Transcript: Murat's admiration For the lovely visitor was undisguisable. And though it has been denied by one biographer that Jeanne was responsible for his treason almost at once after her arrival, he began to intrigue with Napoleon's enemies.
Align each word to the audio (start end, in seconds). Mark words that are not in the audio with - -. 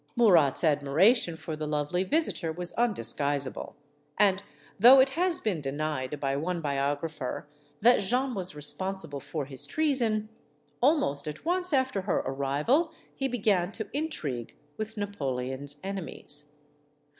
Murat's 0.15 0.63
admiration 0.63 1.37
For 1.37 1.55
the 1.55 1.67
lovely 1.67 2.03
visitor 2.03 2.51
was 2.51 2.73
undisguisable. 2.73 3.75
And 4.17 4.41
though 4.79 4.99
it 4.99 5.09
has 5.11 5.39
been 5.39 5.61
denied 5.61 6.19
by 6.19 6.35
one 6.37 6.59
biographer 6.59 7.47
that 7.81 7.99
Jeanne 7.99 8.33
was 8.33 8.55
responsible 8.55 9.19
for 9.19 9.45
his 9.45 9.67
treason 9.67 10.29
almost 10.81 11.27
at 11.27 11.45
once 11.45 11.71
after 11.71 12.01
her 12.01 12.17
arrival, 12.25 12.91
he 13.15 13.27
began 13.27 13.71
to 13.73 13.89
intrigue 13.93 14.55
with 14.75 14.97
Napoleon's 14.97 15.77
enemies. 15.83 16.47